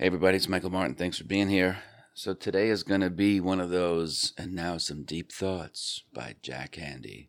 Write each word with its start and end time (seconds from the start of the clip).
Hey, 0.00 0.06
everybody, 0.06 0.36
it's 0.36 0.48
Michael 0.48 0.70
Martin. 0.70 0.94
Thanks 0.94 1.18
for 1.18 1.24
being 1.24 1.48
here. 1.48 1.78
So, 2.14 2.32
today 2.32 2.68
is 2.68 2.84
going 2.84 3.00
to 3.00 3.10
be 3.10 3.40
one 3.40 3.58
of 3.58 3.70
those, 3.70 4.32
and 4.38 4.54
now 4.54 4.78
some 4.78 5.02
deep 5.02 5.32
thoughts 5.32 6.04
by 6.14 6.36
Jack 6.40 6.76
Handey. 6.76 7.26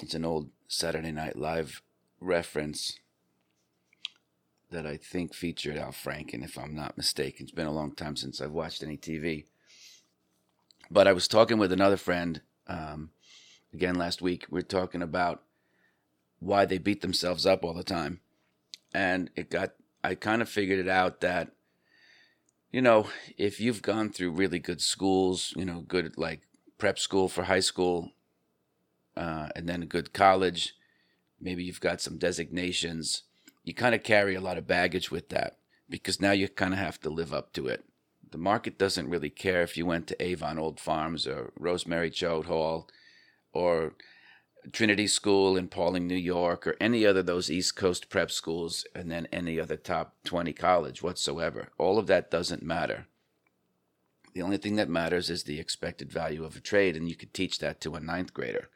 It's 0.00 0.14
an 0.14 0.24
old 0.24 0.50
Saturday 0.68 1.10
Night 1.10 1.34
Live 1.34 1.82
reference 2.20 3.00
that 4.70 4.86
I 4.86 4.96
think 4.96 5.34
featured 5.34 5.76
Al 5.76 5.90
Franken, 5.90 6.44
if 6.44 6.56
I'm 6.56 6.72
not 6.72 6.96
mistaken. 6.96 7.46
It's 7.46 7.52
been 7.52 7.66
a 7.66 7.72
long 7.72 7.96
time 7.96 8.14
since 8.14 8.40
I've 8.40 8.52
watched 8.52 8.84
any 8.84 8.96
TV. 8.96 9.46
But 10.88 11.08
I 11.08 11.12
was 11.12 11.26
talking 11.26 11.58
with 11.58 11.72
another 11.72 11.96
friend 11.96 12.42
um, 12.68 13.10
again 13.74 13.96
last 13.96 14.22
week. 14.22 14.46
We 14.50 14.60
are 14.60 14.62
talking 14.62 15.02
about 15.02 15.42
why 16.38 16.64
they 16.64 16.78
beat 16.78 17.00
themselves 17.00 17.44
up 17.44 17.64
all 17.64 17.74
the 17.74 17.82
time. 17.82 18.20
And 18.94 19.30
it 19.34 19.50
got, 19.50 19.72
I 20.04 20.14
kind 20.14 20.40
of 20.40 20.48
figured 20.48 20.78
it 20.78 20.88
out 20.88 21.22
that 21.22 21.50
you 22.76 22.82
know, 22.82 23.08
if 23.38 23.58
you've 23.58 23.80
gone 23.80 24.10
through 24.10 24.32
really 24.32 24.58
good 24.58 24.82
schools, 24.82 25.54
you 25.56 25.64
know, 25.64 25.80
good 25.88 26.18
like 26.18 26.42
prep 26.76 26.98
school 26.98 27.26
for 27.26 27.44
high 27.44 27.60
school, 27.60 28.10
uh, 29.16 29.48
and 29.56 29.66
then 29.66 29.82
a 29.82 29.86
good 29.86 30.12
college, 30.12 30.74
maybe 31.40 31.64
you've 31.64 31.80
got 31.80 32.02
some 32.02 32.18
designations, 32.18 33.22
you 33.64 33.72
kind 33.72 33.94
of 33.94 34.02
carry 34.02 34.34
a 34.34 34.42
lot 34.42 34.58
of 34.58 34.66
baggage 34.66 35.10
with 35.10 35.30
that 35.30 35.56
because 35.88 36.20
now 36.20 36.32
you 36.32 36.50
kind 36.50 36.74
of 36.74 36.78
have 36.78 37.00
to 37.00 37.08
live 37.08 37.32
up 37.32 37.54
to 37.54 37.66
it. 37.66 37.82
The 38.30 38.36
market 38.36 38.78
doesn't 38.78 39.08
really 39.08 39.30
care 39.30 39.62
if 39.62 39.78
you 39.78 39.86
went 39.86 40.06
to 40.08 40.22
Avon 40.22 40.58
Old 40.58 40.78
Farms 40.78 41.26
or 41.26 41.54
Rosemary 41.58 42.10
Choate 42.10 42.44
Hall 42.44 42.90
or 43.54 43.94
Trinity 44.72 45.06
School 45.06 45.56
in 45.56 45.68
Pawling, 45.68 46.06
New 46.06 46.16
York, 46.16 46.66
or 46.66 46.76
any 46.80 47.06
other 47.06 47.22
those 47.22 47.50
East 47.50 47.76
Coast 47.76 48.08
prep 48.08 48.30
schools, 48.30 48.84
and 48.94 49.10
then 49.10 49.28
any 49.32 49.60
other 49.60 49.76
top 49.76 50.14
20 50.24 50.52
college 50.52 51.02
whatsoever. 51.02 51.68
All 51.78 51.98
of 51.98 52.06
that 52.08 52.30
doesn't 52.30 52.62
matter. 52.62 53.06
The 54.34 54.42
only 54.42 54.58
thing 54.58 54.76
that 54.76 54.88
matters 54.88 55.30
is 55.30 55.44
the 55.44 55.58
expected 55.58 56.12
value 56.12 56.44
of 56.44 56.56
a 56.56 56.60
trade, 56.60 56.96
and 56.96 57.08
you 57.08 57.14
could 57.14 57.32
teach 57.32 57.58
that 57.60 57.80
to 57.82 57.94
a 57.94 58.00
ninth 58.00 58.34
grader. 58.34 58.68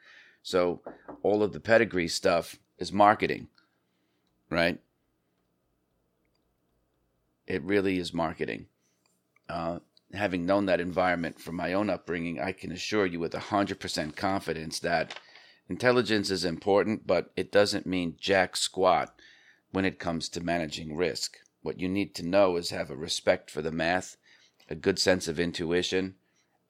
So 0.43 0.81
all 1.23 1.43
of 1.43 1.53
the 1.53 1.61
pedigree 1.61 2.09
stuff 2.09 2.57
is 2.79 2.93
marketing, 2.93 3.49
right? 4.49 4.81
It 7.47 7.63
really 7.63 7.99
is 7.99 8.15
marketing. 8.15 8.67
Uh, 9.49 9.81
having 10.15 10.47
known 10.47 10.67
that 10.67 10.81
environment 10.81 11.41
from 11.41 11.57
my 11.57 11.73
own 11.73 11.91
upbringing, 11.91 12.41
I 12.41 12.53
can 12.53 12.73
assure 12.73 13.07
you 13.07 13.21
with 13.21 13.33
100% 13.33 14.17
confidence 14.17 14.79
that 14.81 15.19
Intelligence 15.71 16.31
is 16.31 16.45
important, 16.45 17.07
but 17.07 17.31
it 17.37 17.53
doesn't 17.53 17.87
mean 17.87 18.17
jack 18.19 18.57
squat 18.57 19.15
when 19.71 19.85
it 19.85 20.01
comes 20.01 20.29
to 20.29 20.41
managing 20.41 20.97
risk. 20.97 21.37
What 21.63 21.79
you 21.79 21.89
need 21.89 22.13
to 22.17 22.27
know 22.27 22.57
is 22.57 22.71
have 22.71 22.91
a 22.91 22.97
respect 22.97 23.53
for 23.53 23.63
the 23.63 23.71
math, 23.71 24.17
a 24.69 24.75
good 24.75 24.99
sense 24.99 25.29
of 25.29 25.39
intuition, 25.39 26.17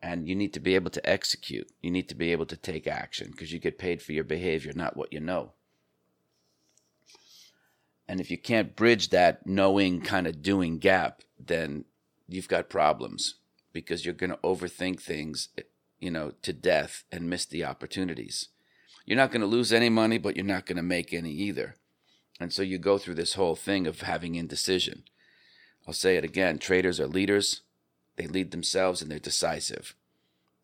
and 0.02 0.28
you 0.28 0.34
need 0.34 0.52
to 0.52 0.60
be 0.60 0.74
able 0.74 0.90
to 0.90 1.08
execute. 1.08 1.70
You 1.80 1.90
need 1.90 2.10
to 2.10 2.14
be 2.14 2.30
able 2.30 2.44
to 2.44 2.58
take 2.58 2.86
action 2.86 3.30
because 3.30 3.54
you 3.54 3.58
get 3.58 3.78
paid 3.78 4.02
for 4.02 4.12
your 4.12 4.22
behavior, 4.22 4.74
not 4.76 4.98
what 4.98 5.14
you 5.14 5.20
know. 5.20 5.52
And 8.06 8.20
if 8.20 8.30
you 8.30 8.36
can't 8.36 8.76
bridge 8.76 9.08
that 9.08 9.46
knowing 9.46 10.02
kind 10.02 10.26
of 10.26 10.42
doing 10.42 10.76
gap, 10.76 11.22
then 11.38 11.86
you've 12.28 12.48
got 12.48 12.68
problems 12.68 13.36
because 13.72 14.04
you're 14.04 14.12
going 14.12 14.28
to 14.28 14.36
overthink 14.44 15.00
things, 15.00 15.48
you 15.98 16.10
know, 16.10 16.32
to 16.42 16.52
death 16.52 17.04
and 17.10 17.30
miss 17.30 17.46
the 17.46 17.64
opportunities. 17.64 18.48
You're 19.04 19.16
not 19.16 19.30
going 19.30 19.40
to 19.40 19.46
lose 19.46 19.72
any 19.72 19.88
money, 19.88 20.18
but 20.18 20.36
you're 20.36 20.44
not 20.44 20.66
going 20.66 20.76
to 20.76 20.82
make 20.82 21.12
any 21.12 21.32
either. 21.32 21.76
And 22.38 22.52
so 22.52 22.62
you 22.62 22.78
go 22.78 22.98
through 22.98 23.14
this 23.14 23.34
whole 23.34 23.56
thing 23.56 23.86
of 23.86 24.00
having 24.02 24.34
indecision. 24.34 25.04
I'll 25.86 25.94
say 25.94 26.16
it 26.16 26.24
again 26.24 26.58
traders 26.58 27.00
are 27.00 27.06
leaders, 27.06 27.62
they 28.16 28.26
lead 28.26 28.50
themselves 28.50 29.02
and 29.02 29.10
they're 29.10 29.18
decisive. 29.18 29.94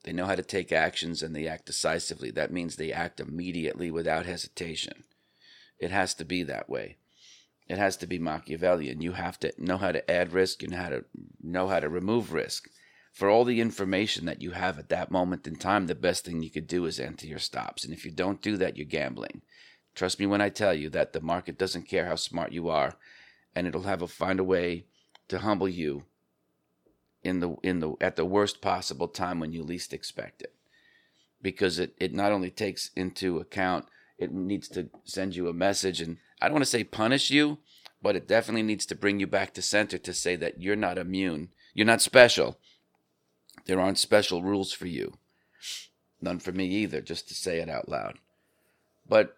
They 0.05 0.13
know 0.13 0.27
how 0.27 0.37
to 0.37 0.43
take 0.43 0.71
actions 0.73 1.23
and 1.23 1.35
they 1.35 1.49
act 1.49 1.67
decisively. 1.67 2.31
That 2.31 2.53
means 2.53 2.77
they 2.77 2.93
act 2.93 3.19
immediately 3.19 3.91
without 3.91 4.25
hesitation. 4.25 5.05
It 5.79 5.91
has 5.91 6.15
to 6.15 6.25
be 6.25 6.43
that 6.45 6.71
way. 6.71 6.97
It 7.69 7.79
has 7.79 7.97
to 7.99 8.07
be 8.07 8.19
Machiavellian. 8.19 9.01
You 9.01 9.13
have 9.13 9.41
to 9.41 9.53
know 9.59 9.77
how 9.79 9.91
to 9.91 10.09
add 10.09 10.33
risk 10.33 10.63
and 10.63 10.75
how 10.75 10.91
to 10.91 11.05
know 11.43 11.67
how 11.67 11.81
to 11.81 11.89
remove 11.89 12.33
risk 12.33 12.71
for 13.17 13.31
all 13.31 13.45
the 13.47 13.63
information 13.63 14.27
that 14.27 14.43
you 14.43 14.51
have 14.51 14.79
at 14.79 14.91
that 14.91 15.11
moment 15.11 15.47
in 15.47 15.57
time, 15.57 15.87
the 15.87 15.95
best 15.95 16.27
thing 16.27 16.43
you 16.43 16.51
could 16.51 16.67
do 16.67 16.85
is 16.85 17.01
enter 17.01 17.27
your 17.27 17.39
stops. 17.39 17.83
And 17.83 17.95
if 17.95 18.05
you 18.05 18.11
don't 18.11 18.43
do 18.43 18.59
that, 18.59 18.77
you're 18.77 18.85
gambling. 18.85 19.41
Trust 19.95 20.21
me 20.21 20.27
when 20.27 20.43
I 20.43 20.51
tell 20.51 20.75
you 20.75 20.91
that 20.91 21.15
the 21.15 21.23
market 21.23 21.57
doesn't 21.57 21.89
care 21.89 22.05
how 22.05 22.17
smart 22.17 22.53
you 22.53 22.69
are, 22.69 22.99
and 23.55 23.67
it'll 23.67 23.85
have 23.85 24.03
a 24.03 24.07
find 24.07 24.39
a 24.39 24.45
way 24.45 24.85
to 25.29 25.39
humble 25.39 25.67
you 25.67 26.05
in 27.23 27.41
the 27.41 27.57
in 27.63 27.81
the 27.81 27.95
at 28.03 28.17
the 28.17 28.27
worst 28.27 28.61
possible 28.61 29.09
time 29.09 29.41
when 29.41 29.51
you 29.51 29.63
least 29.63 29.95
expect 29.95 30.43
it. 30.43 30.53
Because 31.41 31.79
it, 31.79 31.95
it 31.99 32.13
not 32.13 32.33
only 32.33 32.51
takes 32.51 32.91
into 32.97 33.39
account 33.39 33.87
it 34.19 34.31
needs 34.31 34.69
to 34.69 34.91
send 35.05 35.35
you 35.35 35.49
a 35.49 35.55
message 35.55 36.03
and 36.03 36.19
I 36.43 36.49
don't 36.49 36.55
want 36.55 36.65
to 36.65 36.71
say 36.71 36.85
punish 36.85 37.31
you, 37.31 37.59
but 38.03 38.15
it 38.15 38.29
definitely 38.29 38.63
needs 38.63 38.85
to 38.87 38.95
bring 38.95 39.21
you 39.21 39.27
back 39.27 39.55
to 39.55 39.63
center 39.63 39.97
to 39.97 40.13
say 40.13 40.37
that 40.37 40.61
you're 40.61 40.77
not 40.77 40.99
immune. 40.99 41.49
You're 41.73 41.87
not 41.87 42.03
special 42.03 42.59
there 43.67 43.81
aren't 43.81 43.99
special 43.99 44.43
rules 44.43 44.73
for 44.73 44.87
you. 44.87 45.19
None 46.21 46.39
for 46.39 46.53
me 46.53 46.67
either, 46.67 47.01
just 47.01 47.29
to 47.29 47.35
say 47.35 47.59
it 47.59 47.69
out 47.69 47.89
loud. 47.89 48.19
But 49.09 49.37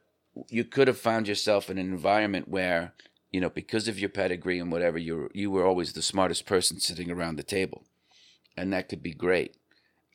you 0.49 0.65
could 0.65 0.89
have 0.89 0.99
found 0.99 1.27
yourself 1.27 1.69
in 1.69 1.79
an 1.79 1.91
environment 1.91 2.49
where, 2.49 2.95
you 3.33 3.41
know, 3.41 3.51
because 3.51 3.89
of 3.89 3.99
your 3.99 4.09
pedigree 4.09 4.59
and 4.59 4.71
whatever, 4.71 4.99
you 4.99 5.31
you 5.35 5.51
were 5.51 5.67
always 5.67 5.93
the 5.93 6.03
smartest 6.03 6.47
person 6.47 6.79
sitting 6.79 7.11
around 7.11 7.37
the 7.37 7.43
table. 7.43 7.85
And 8.57 8.73
that 8.73 8.89
could 8.89 9.03
be 9.03 9.13
great. 9.13 9.57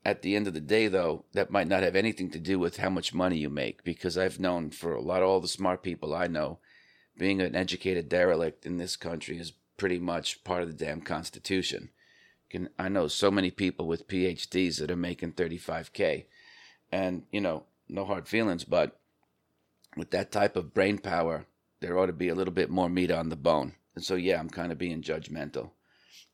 At 0.06 0.22
the 0.22 0.35
end 0.35 0.47
of 0.47 0.53
the 0.53 0.59
day, 0.59 0.88
though, 0.88 1.25
that 1.34 1.50
might 1.50 1.68
not 1.68 1.84
have 1.84 1.95
anything 1.95 2.30
to 2.31 2.40
do 2.40 2.59
with 2.59 2.78
how 2.78 2.90
much 2.90 3.13
money 3.13 3.38
you 3.38 3.50
make, 3.50 3.84
because 3.84 4.18
I've 4.18 4.40
known 4.40 4.69
for 4.69 4.94
a 4.94 5.01
lot 5.01 5.22
of 5.22 5.30
all 5.30 5.40
the 5.40 5.47
smart 5.47 5.81
people 5.81 6.13
I 6.13 6.28
know, 6.28 6.59
being 7.18 7.41
an 7.41 7.56
educated 7.56 8.09
derelict 8.09 8.66
in 8.66 8.78
this 8.78 8.95
country 8.95 9.38
is 9.38 9.53
pretty 9.78 10.00
much 10.00 10.44
part 10.44 10.62
of 10.62 10.68
the 10.68 10.85
damn 10.85 11.01
Constitution 11.01 11.90
can 12.53 12.69
I 12.78 12.88
know 12.88 13.08
so 13.08 13.31
many 13.31 13.50
people 13.50 13.88
with 13.88 14.08
PhDs 14.08 14.78
that 14.78 14.91
are 14.91 14.96
making 14.96 15.34
35k, 15.34 16.25
and 16.91 17.24
you 17.31 17.41
know, 17.41 17.64
no 17.90 18.06
hard 18.06 18.28
feelings, 18.28 18.64
but 18.64 19.00
with 19.97 20.12
that 20.12 20.31
type 20.31 20.56
of 20.56 20.72
brain 20.72 21.00
power, 21.00 21.47
there 21.81 21.97
ought 21.97 22.06
to 22.06 22.13
be 22.13 22.30
a 22.30 22.36
little 22.36 22.53
bit 22.53 22.69
more 22.69 22.90
meat 22.90 23.09
on 23.09 23.30
the 23.30 23.36
bone. 23.36 23.74
And 23.96 24.03
so, 24.03 24.13
yeah, 24.13 24.40
I'm 24.40 24.52
kind 24.52 24.72
of 24.72 24.78
being 24.78 25.02
judgmental. 25.02 25.72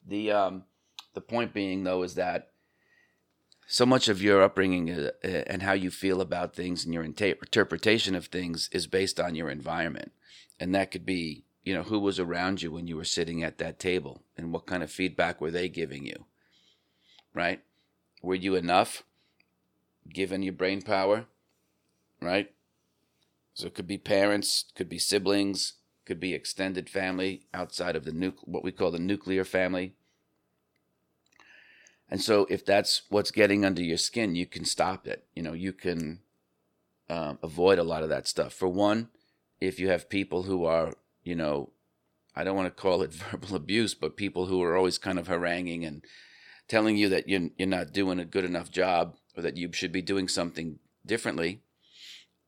The 0.06 0.32
um, 0.34 0.66
the 1.14 1.22
point 1.22 1.54
being 1.54 1.86
though 1.86 2.04
is 2.04 2.16
that 2.16 2.50
so 3.66 3.86
much 3.86 4.10
of 4.10 4.22
your 4.22 4.44
upbringing 4.44 4.92
uh, 4.92 5.12
uh 5.24 5.44
and 5.48 5.62
how 5.62 5.74
you 5.74 5.90
feel 5.90 6.20
about 6.20 6.54
things 6.54 6.84
and 6.84 6.94
your 6.94 7.04
interpretation 7.04 8.14
of 8.14 8.26
things 8.26 8.70
is 8.74 8.88
based 8.88 9.22
on 9.22 9.36
your 9.36 9.50
environment, 9.50 10.12
and 10.60 10.76
that 10.76 10.92
could 10.92 11.06
be 11.06 11.46
you 11.64 11.74
know 11.74 11.84
who 11.84 12.00
was 12.00 12.20
around 12.20 12.62
you 12.62 12.72
when 12.72 12.88
you 12.88 12.96
were 12.96 13.06
sitting 13.06 13.44
at 13.44 13.58
that 13.58 13.80
table 13.80 14.24
and 14.38 14.52
what 14.52 14.66
kind 14.66 14.84
of 14.84 14.92
feedback 14.92 15.40
were 15.42 15.52
they 15.52 15.70
giving 15.70 16.06
you 16.06 16.26
right? 17.34 17.62
Were 18.22 18.36
you 18.36 18.56
enough 18.56 19.04
given 20.12 20.42
your 20.42 20.54
brain 20.54 20.82
power 20.82 21.26
right? 22.22 22.52
So 23.54 23.68
it 23.68 23.76
could 23.76 23.88
be 23.88 23.98
parents 23.98 24.66
could 24.76 24.90
be 24.90 25.00
siblings 25.00 25.74
could 26.06 26.20
be 26.20 26.34
extended 26.34 26.90
family 26.90 27.44
outside 27.54 27.96
of 27.96 28.04
the 28.04 28.34
what 28.46 28.64
we 28.64 28.72
call 28.72 28.92
the 28.92 29.00
nuclear 29.00 29.46
family. 29.46 29.94
And 32.10 32.22
so 32.22 32.48
if 32.50 32.66
that's 32.66 33.04
what's 33.10 33.32
getting 33.32 33.64
under 33.64 33.84
your 33.84 33.98
skin 33.98 34.36
you 34.36 34.46
can 34.46 34.66
stop 34.66 35.08
it. 35.08 35.26
You 35.36 35.44
know 35.44 35.54
you 35.54 35.74
can 35.74 36.20
um, 37.10 37.40
avoid 37.44 37.80
a 37.80 37.84
lot 37.84 38.04
of 38.04 38.10
that 38.10 38.28
stuff. 38.28 38.54
For 38.54 38.68
one 38.68 39.10
if 39.62 39.80
you 39.80 39.90
have 39.90 40.10
people 40.10 40.44
who 40.44 40.66
are 40.66 40.94
you 41.24 41.36
know, 41.36 41.72
I 42.36 42.44
don't 42.44 42.56
want 42.56 42.68
to 42.76 42.82
call 42.82 43.02
it 43.02 43.14
verbal 43.32 43.56
abuse, 43.56 43.94
but 43.94 44.18
people 44.18 44.46
who 44.46 44.62
are 44.64 44.76
always 44.76 44.98
kind 44.98 45.20
of 45.20 45.28
haranguing 45.28 45.86
and 45.86 46.04
telling 46.68 46.98
you 46.98 47.10
that 47.10 47.28
you're, 47.28 47.50
you're 47.58 47.68
not 47.68 47.94
doing 47.94 48.20
a 48.20 48.26
good 48.26 48.46
enough 48.46 48.72
job 48.72 49.16
or 49.36 49.42
that 49.42 49.58
you 49.58 49.72
should 49.74 49.92
be 49.92 50.02
doing 50.02 50.28
something 50.28 50.80
differently, 51.06 51.62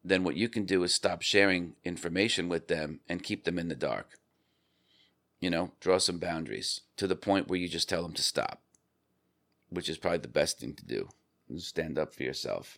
then 0.04 0.24
what 0.24 0.36
you 0.36 0.50
can 0.50 0.66
do 0.66 0.84
is 0.84 0.94
stop 0.94 1.22
sharing 1.22 1.76
information 1.84 2.50
with 2.50 2.68
them 2.68 3.00
and 3.08 3.24
keep 3.24 3.44
them 3.44 3.60
in 3.60 3.68
the 3.68 3.76
dark. 3.76 4.20
You 5.40 5.50
know, 5.50 5.72
draw 5.80 5.98
some 5.98 6.20
boundaries 6.20 6.82
to 6.98 7.08
the 7.08 7.16
point 7.16 7.48
where 7.48 7.60
you 7.60 7.68
just 7.68 7.90
tell 7.90 8.04
them 8.04 8.14
to 8.14 8.22
stop, 8.22 8.62
which 9.70 9.90
is 9.90 9.98
probably 9.98 10.20
the 10.20 10.28
best 10.28 10.60
thing 10.60 10.74
to 10.76 10.86
do. 10.86 11.10
Stand 11.58 12.00
up 12.00 12.14
for 12.14 12.24
yourself. 12.24 12.78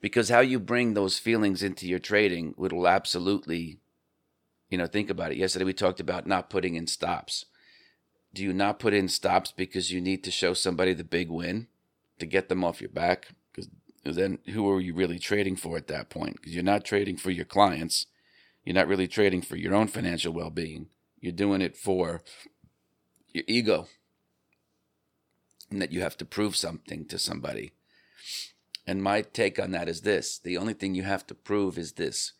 Because 0.00 0.28
how 0.28 0.40
you 0.40 0.58
bring 0.58 0.94
those 0.94 1.18
feelings 1.20 1.62
into 1.62 1.86
your 1.86 2.00
trading 2.00 2.54
will 2.56 2.88
absolutely 2.88 3.78
you 4.72 4.78
know, 4.78 4.86
think 4.86 5.10
about 5.10 5.32
it. 5.32 5.36
Yesterday 5.36 5.66
we 5.66 5.74
talked 5.74 6.00
about 6.00 6.26
not 6.26 6.48
putting 6.48 6.76
in 6.76 6.86
stops. 6.86 7.44
Do 8.32 8.42
you 8.42 8.54
not 8.54 8.78
put 8.78 8.94
in 8.94 9.06
stops 9.06 9.52
because 9.52 9.92
you 9.92 10.00
need 10.00 10.24
to 10.24 10.30
show 10.30 10.54
somebody 10.54 10.94
the 10.94 11.04
big 11.04 11.28
win 11.28 11.66
to 12.18 12.24
get 12.24 12.48
them 12.48 12.64
off 12.64 12.80
your 12.80 12.88
back? 12.88 13.28
Because 13.54 14.16
then 14.16 14.38
who 14.54 14.68
are 14.70 14.80
you 14.80 14.94
really 14.94 15.18
trading 15.18 15.56
for 15.56 15.76
at 15.76 15.88
that 15.88 16.08
point? 16.08 16.36
Because 16.36 16.54
you're 16.54 16.64
not 16.64 16.86
trading 16.86 17.18
for 17.18 17.30
your 17.30 17.44
clients. 17.44 18.06
You're 18.64 18.74
not 18.74 18.88
really 18.88 19.06
trading 19.06 19.42
for 19.42 19.56
your 19.56 19.74
own 19.74 19.88
financial 19.88 20.32
well 20.32 20.48
being. 20.48 20.86
You're 21.20 21.32
doing 21.32 21.60
it 21.60 21.76
for 21.76 22.22
your 23.34 23.44
ego, 23.46 23.88
and 25.70 25.82
that 25.82 25.92
you 25.92 26.00
have 26.00 26.16
to 26.16 26.24
prove 26.24 26.56
something 26.56 27.04
to 27.06 27.18
somebody. 27.18 27.72
And 28.86 29.02
my 29.02 29.20
take 29.20 29.58
on 29.58 29.72
that 29.72 29.88
is 29.88 30.00
this 30.00 30.38
the 30.38 30.56
only 30.56 30.72
thing 30.72 30.94
you 30.94 31.02
have 31.02 31.26
to 31.26 31.34
prove 31.34 31.76
is 31.76 31.92
this 31.92 32.32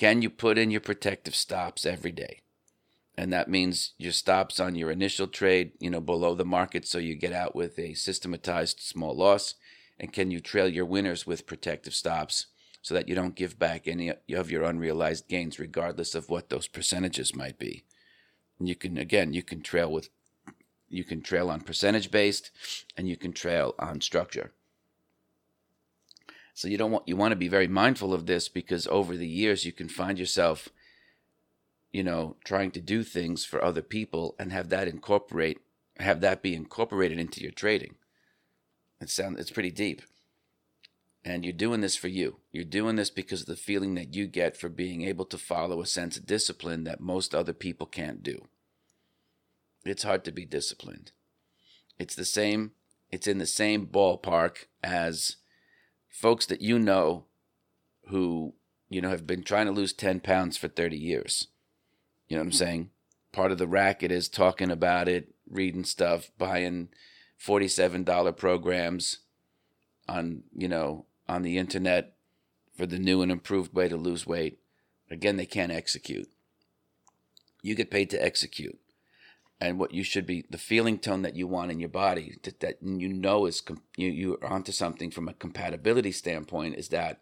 can 0.00 0.22
you 0.22 0.30
put 0.30 0.56
in 0.56 0.70
your 0.70 0.80
protective 0.80 1.34
stops 1.34 1.84
every 1.84 2.10
day? 2.10 2.40
And 3.18 3.30
that 3.34 3.50
means 3.50 3.92
your 3.98 4.12
stops 4.12 4.58
on 4.58 4.74
your 4.74 4.90
initial 4.90 5.26
trade, 5.26 5.72
you 5.78 5.90
know, 5.90 6.00
below 6.00 6.34
the 6.34 6.44
market 6.46 6.86
so 6.86 6.96
you 6.96 7.14
get 7.14 7.34
out 7.34 7.54
with 7.54 7.78
a 7.78 7.92
systematized 7.92 8.80
small 8.80 9.14
loss. 9.14 9.56
And 9.98 10.10
can 10.10 10.30
you 10.30 10.40
trail 10.40 10.68
your 10.68 10.86
winners 10.86 11.26
with 11.26 11.46
protective 11.46 11.94
stops 11.94 12.46
so 12.80 12.94
that 12.94 13.08
you 13.10 13.14
don't 13.14 13.34
give 13.34 13.58
back 13.58 13.86
any 13.86 14.10
of 14.34 14.50
your 14.50 14.64
unrealized 14.64 15.28
gains, 15.28 15.58
regardless 15.58 16.14
of 16.14 16.30
what 16.30 16.48
those 16.48 16.66
percentages 16.66 17.36
might 17.36 17.58
be? 17.58 17.84
And 18.58 18.70
you 18.70 18.76
can, 18.76 18.96
again, 18.96 19.34
you 19.34 19.42
can 19.42 19.60
trail 19.60 19.92
with, 19.92 20.08
you 20.88 21.04
can 21.04 21.20
trail 21.20 21.50
on 21.50 21.60
percentage 21.60 22.10
based 22.10 22.50
and 22.96 23.06
you 23.06 23.18
can 23.18 23.34
trail 23.34 23.74
on 23.78 24.00
structure. 24.00 24.54
So 26.60 26.68
you 26.68 26.76
don't 26.76 26.90
want 26.90 27.08
you 27.08 27.16
want 27.16 27.32
to 27.32 27.36
be 27.36 27.48
very 27.48 27.68
mindful 27.68 28.12
of 28.12 28.26
this 28.26 28.50
because 28.50 28.86
over 28.88 29.16
the 29.16 29.26
years 29.26 29.64
you 29.64 29.72
can 29.72 29.88
find 29.88 30.18
yourself 30.18 30.68
you 31.90 32.02
know 32.02 32.36
trying 32.44 32.70
to 32.72 32.82
do 32.82 33.02
things 33.02 33.46
for 33.46 33.64
other 33.64 33.80
people 33.80 34.34
and 34.38 34.52
have 34.52 34.68
that 34.68 34.86
incorporate 34.86 35.62
have 36.00 36.20
that 36.20 36.42
be 36.42 36.54
incorporated 36.54 37.18
into 37.18 37.40
your 37.40 37.50
trading. 37.50 37.94
It 39.00 39.08
sounds 39.08 39.40
it's 39.40 39.50
pretty 39.50 39.70
deep. 39.70 40.02
And 41.24 41.46
you're 41.46 41.54
doing 41.54 41.80
this 41.80 41.96
for 41.96 42.08
you. 42.08 42.40
You're 42.52 42.64
doing 42.64 42.96
this 42.96 43.08
because 43.08 43.40
of 43.40 43.46
the 43.46 43.56
feeling 43.56 43.94
that 43.94 44.14
you 44.14 44.26
get 44.26 44.54
for 44.54 44.68
being 44.68 45.00
able 45.00 45.24
to 45.24 45.38
follow 45.38 45.80
a 45.80 45.86
sense 45.86 46.18
of 46.18 46.26
discipline 46.26 46.84
that 46.84 47.00
most 47.00 47.34
other 47.34 47.54
people 47.54 47.86
can't 47.86 48.22
do. 48.22 48.48
It's 49.86 50.02
hard 50.02 50.26
to 50.26 50.30
be 50.30 50.44
disciplined. 50.44 51.12
It's 51.98 52.14
the 52.14 52.26
same 52.26 52.72
it's 53.10 53.26
in 53.26 53.38
the 53.38 53.46
same 53.46 53.86
ballpark 53.86 54.66
as 54.84 55.36
folks 56.10 56.46
that 56.46 56.60
you 56.60 56.78
know 56.78 57.24
who, 58.08 58.54
you 58.88 59.00
know, 59.00 59.10
have 59.10 59.26
been 59.26 59.42
trying 59.42 59.66
to 59.66 59.72
lose 59.72 59.92
10 59.92 60.20
pounds 60.20 60.56
for 60.56 60.68
30 60.68 60.96
years. 60.96 61.48
You 62.28 62.36
know 62.36 62.40
what 62.40 62.46
I'm 62.46 62.50
mm-hmm. 62.50 62.58
saying? 62.58 62.90
Part 63.32 63.52
of 63.52 63.58
the 63.58 63.68
racket 63.68 64.10
is 64.10 64.28
talking 64.28 64.70
about 64.70 65.08
it, 65.08 65.32
reading 65.48 65.84
stuff, 65.84 66.30
buying 66.36 66.88
$47 67.40 68.36
programs 68.36 69.18
on, 70.08 70.42
you 70.54 70.68
know, 70.68 71.06
on 71.28 71.42
the 71.42 71.56
internet 71.56 72.14
for 72.76 72.86
the 72.86 72.98
new 72.98 73.22
and 73.22 73.30
improved 73.30 73.72
way 73.72 73.88
to 73.88 73.96
lose 73.96 74.26
weight. 74.26 74.58
Again, 75.10 75.36
they 75.36 75.46
can't 75.46 75.72
execute. 75.72 76.28
You 77.62 77.74
get 77.74 77.90
paid 77.90 78.10
to 78.10 78.24
execute 78.24 78.78
and 79.60 79.78
what 79.78 79.92
you 79.92 80.02
should 80.02 80.26
be 80.26 80.44
the 80.48 80.58
feeling 80.58 80.98
tone 80.98 81.22
that 81.22 81.36
you 81.36 81.46
want 81.46 81.70
in 81.70 81.78
your 81.78 81.88
body 81.88 82.36
that, 82.42 82.60
that 82.60 82.78
you 82.82 83.08
know 83.08 83.46
is 83.46 83.62
you 83.96 84.08
you're 84.08 84.44
onto 84.44 84.72
something 84.72 85.10
from 85.10 85.28
a 85.28 85.34
compatibility 85.34 86.12
standpoint 86.12 86.76
is 86.76 86.88
that 86.88 87.20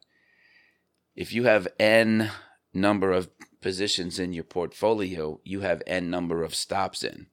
if 1.17 1.32
you 1.32 1.44
have 1.44 1.69
n 1.79 2.31
number 2.73 3.12
of 3.12 3.29
positions 3.61 4.19
in 4.19 4.32
your 4.32 4.44
portfolio 4.44 5.40
you 5.44 5.61
have 5.61 5.82
n 5.87 6.11
number 6.11 6.43
of 6.43 6.55
stops 6.55 7.02
in. 7.02 7.26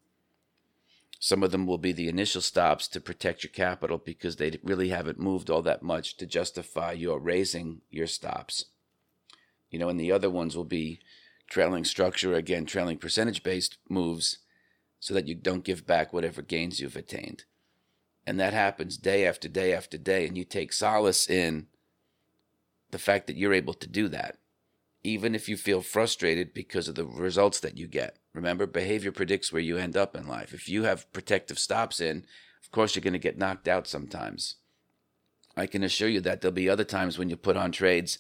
Some 1.20 1.44
of 1.44 1.52
them 1.52 1.66
will 1.66 1.78
be 1.78 1.92
the 1.92 2.10
initial 2.10 2.42
stops 2.42 2.88
to 2.90 3.00
protect 3.00 3.44
your 3.44 3.52
capital 3.52 3.98
because 3.98 4.36
they 4.36 4.60
really 4.64 4.90
haven't 4.90 5.20
moved 5.20 5.50
all 5.50 5.62
that 5.64 5.82
much 5.82 6.18
to 6.18 6.26
justify 6.26 6.92
your 6.92 7.20
raising 7.20 7.82
your 7.90 8.06
stops. 8.06 8.66
You 9.70 9.80
know 9.80 9.90
and 9.90 10.00
the 10.00 10.12
other 10.12 10.30
ones 10.30 10.56
will 10.56 10.66
be 10.66 11.00
trailing 11.48 11.84
structure 11.84 12.34
again 12.34 12.66
trailing 12.66 12.98
percentage 12.98 13.44
based 13.44 13.78
moves 13.88 14.40
so 15.06 15.14
that 15.14 15.28
you 15.28 15.36
don't 15.36 15.64
give 15.64 15.86
back 15.86 16.12
whatever 16.12 16.42
gains 16.42 16.80
you've 16.80 16.96
attained. 16.96 17.44
And 18.26 18.40
that 18.40 18.54
happens 18.54 18.98
day 18.98 19.24
after 19.24 19.48
day 19.48 19.72
after 19.72 20.00
day. 20.00 20.26
And 20.26 20.36
you 20.36 20.44
take 20.44 20.74
solace 20.74 21.30
in 21.30 21.68
the 22.90 22.98
fact 22.98 23.28
that 23.28 23.38
you're 23.38 23.54
able 23.54 23.76
to 23.76 23.88
do 23.88 24.08
that, 24.08 24.38
even 25.04 25.36
if 25.36 25.48
you 25.48 25.58
feel 25.58 25.82
frustrated 25.82 26.56
because 26.56 26.88
of 26.88 26.96
the 26.96 27.06
results 27.06 27.60
that 27.60 27.78
you 27.78 27.86
get. 27.86 28.18
Remember, 28.34 28.66
behavior 28.66 29.12
predicts 29.12 29.54
where 29.54 29.62
you 29.62 29.78
end 29.78 29.96
up 29.96 30.16
in 30.16 30.28
life. 30.28 30.56
If 30.56 30.68
you 30.68 30.86
have 30.86 31.14
protective 31.14 31.60
stops 31.60 32.00
in, 32.00 32.26
of 32.64 32.72
course, 32.72 32.96
you're 32.96 33.04
going 33.04 33.14
to 33.14 33.20
get 33.20 33.38
knocked 33.38 33.68
out 33.68 33.86
sometimes. 33.86 34.56
I 35.56 35.68
can 35.68 35.84
assure 35.84 36.10
you 36.10 36.22
that 36.22 36.42
there'll 36.42 36.52
be 36.52 36.68
other 36.68 36.84
times 36.84 37.20
when 37.20 37.30
you 37.30 37.38
put 37.38 37.58
on 37.58 37.72
trades, 37.72 38.18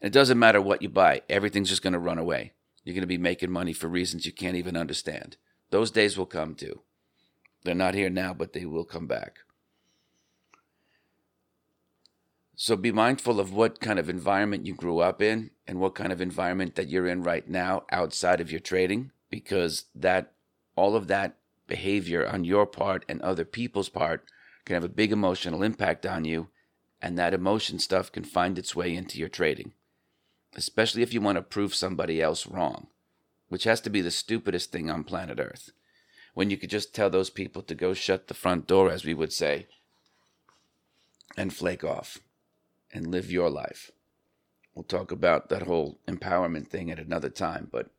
and 0.00 0.08
it 0.08 0.14
doesn't 0.18 0.38
matter 0.38 0.62
what 0.62 0.80
you 0.80 0.88
buy, 0.88 1.20
everything's 1.28 1.68
just 1.68 1.82
going 1.82 1.92
to 1.92 1.98
run 1.98 2.18
away. 2.18 2.52
You're 2.82 2.94
going 2.94 3.02
to 3.02 3.06
be 3.06 3.18
making 3.18 3.50
money 3.50 3.74
for 3.74 3.88
reasons 3.88 4.24
you 4.24 4.32
can't 4.32 4.56
even 4.56 4.74
understand. 4.74 5.36
Those 5.74 5.90
days 5.90 6.16
will 6.16 6.24
come 6.26 6.54
too. 6.54 6.82
They're 7.64 7.74
not 7.74 7.94
here 7.94 8.08
now, 8.08 8.32
but 8.32 8.52
they 8.52 8.64
will 8.64 8.84
come 8.84 9.08
back. 9.08 9.40
So 12.54 12.76
be 12.76 12.92
mindful 12.92 13.40
of 13.40 13.52
what 13.52 13.80
kind 13.80 13.98
of 13.98 14.08
environment 14.08 14.66
you 14.66 14.72
grew 14.72 15.00
up 15.00 15.20
in 15.20 15.50
and 15.66 15.80
what 15.80 15.96
kind 15.96 16.12
of 16.12 16.20
environment 16.20 16.76
that 16.76 16.88
you're 16.88 17.08
in 17.08 17.24
right 17.24 17.48
now 17.48 17.82
outside 17.90 18.40
of 18.40 18.52
your 18.52 18.60
trading, 18.60 19.10
because 19.30 19.86
that 19.96 20.34
all 20.76 20.94
of 20.94 21.08
that 21.08 21.38
behavior 21.66 22.24
on 22.24 22.44
your 22.44 22.66
part 22.66 23.04
and 23.08 23.20
other 23.20 23.44
people's 23.44 23.88
part 23.88 24.28
can 24.64 24.74
have 24.74 24.84
a 24.84 24.88
big 24.88 25.10
emotional 25.10 25.64
impact 25.64 26.06
on 26.06 26.24
you, 26.24 26.50
and 27.02 27.18
that 27.18 27.34
emotion 27.34 27.80
stuff 27.80 28.12
can 28.12 28.22
find 28.22 28.60
its 28.60 28.76
way 28.76 28.94
into 28.94 29.18
your 29.18 29.28
trading, 29.28 29.72
especially 30.54 31.02
if 31.02 31.12
you 31.12 31.20
want 31.20 31.34
to 31.34 31.42
prove 31.42 31.74
somebody 31.74 32.22
else 32.22 32.46
wrong 32.46 32.86
which 33.48 33.64
has 33.64 33.80
to 33.82 33.90
be 33.90 34.00
the 34.00 34.10
stupidest 34.10 34.72
thing 34.72 34.90
on 34.90 35.04
planet 35.04 35.38
Earth. 35.38 35.70
When 36.34 36.50
you 36.50 36.56
could 36.56 36.70
just 36.70 36.94
tell 36.94 37.10
those 37.10 37.30
people 37.30 37.62
to 37.62 37.74
go 37.74 37.94
shut 37.94 38.26
the 38.26 38.34
front 38.34 38.66
door, 38.66 38.90
as 38.90 39.04
we 39.04 39.14
would 39.14 39.32
say, 39.32 39.66
and 41.36 41.54
flake 41.54 41.84
off 41.84 42.18
and 42.92 43.06
live 43.06 43.30
your 43.30 43.50
life. 43.50 43.90
We'll 44.74 44.84
talk 44.84 45.12
about 45.12 45.48
that 45.48 45.62
whole 45.62 46.00
empowerment 46.08 46.68
thing 46.68 46.90
at 46.90 46.98
another 46.98 47.28
time, 47.28 47.68
but 47.70 47.90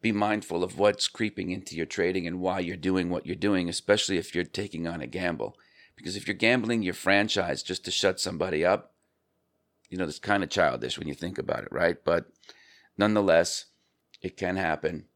be 0.00 0.12
mindful 0.12 0.62
of 0.62 0.78
what's 0.78 1.08
creeping 1.08 1.50
into 1.50 1.76
your 1.76 1.86
trading 1.86 2.26
and 2.26 2.40
why 2.40 2.60
you're 2.60 2.76
doing 2.76 3.10
what 3.10 3.26
you're 3.26 3.36
doing, 3.36 3.68
especially 3.68 4.18
if 4.18 4.34
you're 4.34 4.44
taking 4.44 4.86
on 4.86 5.00
a 5.00 5.06
gamble. 5.06 5.56
Because 5.96 6.16
if 6.16 6.26
you're 6.26 6.34
gambling 6.34 6.82
your 6.82 6.94
franchise 6.94 7.62
just 7.62 7.84
to 7.84 7.90
shut 7.90 8.20
somebody 8.20 8.64
up, 8.64 8.94
you 9.88 9.96
know, 9.96 10.04
that's 10.04 10.18
kind 10.18 10.44
of 10.44 10.50
childish 10.50 10.98
when 10.98 11.08
you 11.08 11.14
think 11.14 11.38
about 11.38 11.64
it, 11.64 11.72
right? 11.72 11.96
But 12.04 12.26
nonetheless, 12.96 13.66
it 14.20 14.36
can 14.36 14.56
happen. 14.56 15.06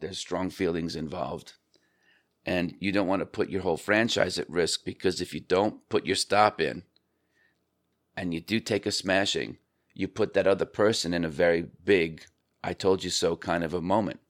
There's 0.00 0.18
strong 0.18 0.50
feelings 0.50 0.96
involved. 0.96 1.54
And 2.44 2.76
you 2.78 2.92
don't 2.92 3.08
want 3.08 3.20
to 3.20 3.26
put 3.26 3.50
your 3.50 3.62
whole 3.62 3.76
franchise 3.76 4.38
at 4.38 4.48
risk 4.48 4.84
because 4.84 5.20
if 5.20 5.34
you 5.34 5.40
don't 5.40 5.86
put 5.88 6.06
your 6.06 6.16
stop 6.16 6.60
in 6.60 6.84
and 8.16 8.32
you 8.32 8.40
do 8.40 8.60
take 8.60 8.86
a 8.86 8.92
smashing, 8.92 9.58
you 9.94 10.06
put 10.06 10.34
that 10.34 10.46
other 10.46 10.64
person 10.64 11.12
in 11.12 11.24
a 11.24 11.28
very 11.28 11.66
big, 11.84 12.24
I 12.62 12.72
told 12.72 13.02
you 13.02 13.10
so 13.10 13.36
kind 13.36 13.64
of 13.64 13.74
a 13.74 13.80
moment. 13.80 14.20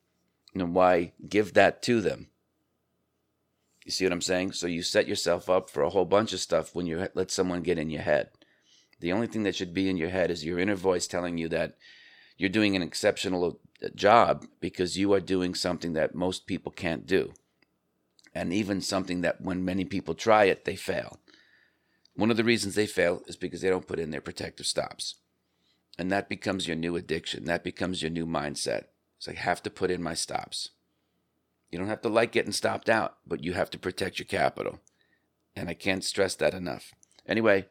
And 0.54 0.74
why 0.74 1.12
give 1.28 1.52
that 1.54 1.82
to 1.82 2.00
them? 2.00 2.28
You 3.84 3.92
see 3.92 4.04
what 4.04 4.12
I'm 4.12 4.22
saying? 4.22 4.52
So 4.52 4.66
you 4.66 4.82
set 4.82 5.06
yourself 5.06 5.50
up 5.50 5.68
for 5.68 5.82
a 5.82 5.90
whole 5.90 6.06
bunch 6.06 6.32
of 6.32 6.40
stuff 6.40 6.74
when 6.74 6.86
you 6.86 7.06
let 7.14 7.30
someone 7.30 7.62
get 7.62 7.78
in 7.78 7.90
your 7.90 8.02
head. 8.02 8.30
The 9.00 9.12
only 9.12 9.26
thing 9.26 9.42
that 9.42 9.54
should 9.54 9.74
be 9.74 9.90
in 9.90 9.96
your 9.96 10.08
head 10.08 10.30
is 10.30 10.44
your 10.44 10.58
inner 10.58 10.74
voice 10.74 11.06
telling 11.06 11.36
you 11.36 11.48
that 11.50 11.76
you're 12.38 12.48
doing 12.48 12.74
an 12.74 12.82
exceptional 12.82 13.60
job 13.94 14.46
because 14.60 14.98
you 14.98 15.12
are 15.12 15.20
doing 15.20 15.54
something 15.54 15.92
that 15.92 16.14
most 16.14 16.46
people 16.46 16.72
can't 16.72 17.06
do. 17.06 17.32
And 18.34 18.52
even 18.52 18.80
something 18.80 19.22
that 19.22 19.40
when 19.40 19.64
many 19.64 19.84
people 19.84 20.14
try 20.14 20.44
it, 20.44 20.64
they 20.64 20.76
fail. 20.76 21.18
One 22.14 22.30
of 22.30 22.36
the 22.36 22.44
reasons 22.44 22.74
they 22.74 22.86
fail 22.86 23.22
is 23.26 23.36
because 23.36 23.60
they 23.60 23.70
don't 23.70 23.86
put 23.86 23.98
in 23.98 24.10
their 24.10 24.20
protective 24.20 24.66
stops. 24.66 25.16
And 25.98 26.10
that 26.12 26.28
becomes 26.28 26.66
your 26.66 26.76
new 26.76 26.96
addiction. 26.96 27.44
That 27.44 27.64
becomes 27.64 28.02
your 28.02 28.10
new 28.10 28.26
mindset. 28.26 28.84
It's 29.16 29.26
like, 29.26 29.38
I 29.38 29.42
have 29.42 29.62
to 29.62 29.70
put 29.70 29.90
in 29.90 30.02
my 30.02 30.14
stops. 30.14 30.70
You 31.70 31.78
don't 31.78 31.88
have 31.88 32.02
to 32.02 32.08
like 32.08 32.32
getting 32.32 32.52
stopped 32.52 32.88
out, 32.88 33.16
but 33.26 33.42
you 33.42 33.54
have 33.54 33.70
to 33.70 33.78
protect 33.78 34.18
your 34.18 34.26
capital. 34.26 34.80
And 35.54 35.68
I 35.68 35.74
can't 35.74 36.04
stress 36.04 36.34
that 36.36 36.54
enough. 36.54 36.92
Anyway, 37.26 37.66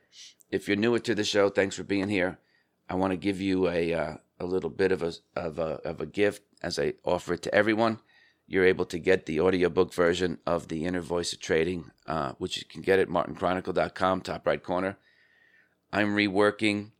if 0.49 0.67
you're 0.67 0.77
newer 0.77 0.99
to 0.99 1.15
the 1.15 1.23
show, 1.23 1.49
thanks 1.49 1.75
for 1.75 1.83
being 1.83 2.09
here. 2.09 2.39
I 2.89 2.95
want 2.95 3.11
to 3.11 3.17
give 3.17 3.41
you 3.41 3.67
a, 3.67 3.93
uh, 3.93 4.17
a 4.39 4.45
little 4.45 4.69
bit 4.69 4.91
of 4.91 5.01
a 5.01 5.13
of 5.35 5.59
a 5.59 5.79
of 5.83 6.01
a 6.01 6.05
gift 6.05 6.43
as 6.61 6.77
I 6.79 6.93
offer 7.03 7.33
it 7.33 7.41
to 7.43 7.55
everyone. 7.55 7.99
You're 8.47 8.65
able 8.65 8.85
to 8.85 8.99
get 8.99 9.25
the 9.25 9.39
audiobook 9.39 9.93
version 9.93 10.37
of 10.45 10.67
the 10.67 10.85
Inner 10.85 11.01
Voice 11.01 11.33
of 11.33 11.39
Trading, 11.39 11.89
uh, 12.05 12.33
which 12.37 12.57
you 12.57 12.63
can 12.65 12.81
get 12.81 12.99
at 12.99 13.07
martinkronicle.com, 13.07 14.21
top 14.21 14.45
right 14.45 14.61
corner. 14.61 14.97
I'm 15.91 16.15
reworking 16.15 16.91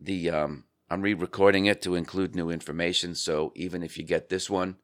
the 0.00 0.30
um, 0.30 0.64
I'm 0.88 1.02
re-recording 1.02 1.66
it 1.66 1.82
to 1.82 1.96
include 1.96 2.34
new 2.34 2.50
information. 2.50 3.14
So 3.14 3.52
even 3.56 3.82
if 3.82 3.98
you 3.98 4.04
get 4.04 4.28
this 4.28 4.48
one, 4.48 4.76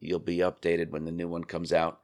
you'll 0.00 0.18
be 0.18 0.38
updated 0.38 0.90
when 0.90 1.04
the 1.04 1.12
new 1.12 1.28
one 1.28 1.44
comes 1.44 1.72
out. 1.72 2.00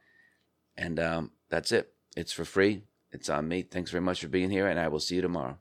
And 0.76 1.00
um, 1.00 1.32
that's 1.48 1.72
it. 1.72 1.92
It's 2.16 2.32
for 2.32 2.44
free. 2.44 2.84
It's 3.12 3.28
on 3.28 3.48
me. 3.48 3.62
Thanks 3.62 3.90
very 3.90 4.02
much 4.02 4.20
for 4.20 4.28
being 4.28 4.50
here, 4.50 4.68
and 4.68 4.78
I 4.78 4.86
will 4.86 5.00
see 5.00 5.16
you 5.16 5.22
tomorrow. 5.22 5.58